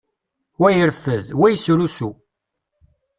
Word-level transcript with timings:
Wa 0.59 0.69
ireffed, 0.71 1.27
wa 1.39 1.47
yesrusu. 1.51 2.09